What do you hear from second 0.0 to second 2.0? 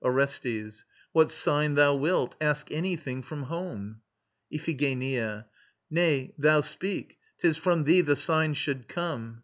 ORESTES. What sign thou